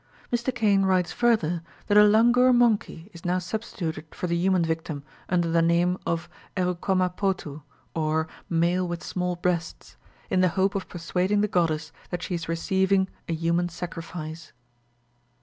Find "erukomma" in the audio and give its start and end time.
6.57-7.15